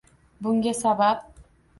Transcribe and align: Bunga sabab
Bunga 0.45 0.73
sabab 0.77 1.19